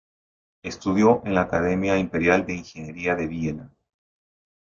[0.63, 3.71] Estudió en la Academia Imperial de Ingeniería de Viena.